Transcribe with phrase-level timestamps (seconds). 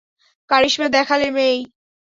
[0.49, 1.57] কারিশমা দেখালে, মেই।